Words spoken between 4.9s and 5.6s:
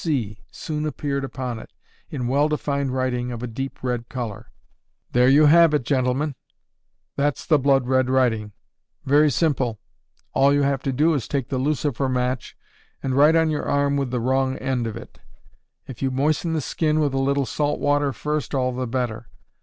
"There you